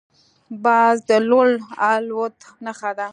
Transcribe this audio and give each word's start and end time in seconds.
باز 0.63 0.95
د 1.09 1.11
لوړ 1.29 1.47
الوت 1.91 2.37
نښه 2.65 2.91
ده 2.97 3.07